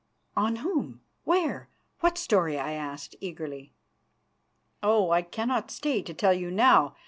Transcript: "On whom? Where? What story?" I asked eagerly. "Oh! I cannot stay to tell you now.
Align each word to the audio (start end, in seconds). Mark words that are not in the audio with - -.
"On 0.35 0.55
whom? 0.55 1.01
Where? 1.25 1.69
What 1.99 2.17
story?" 2.17 2.57
I 2.57 2.71
asked 2.71 3.15
eagerly. 3.21 3.71
"Oh! 4.81 5.11
I 5.11 5.21
cannot 5.21 5.69
stay 5.69 6.01
to 6.01 6.13
tell 6.15 6.33
you 6.33 6.49
now. 6.49 6.95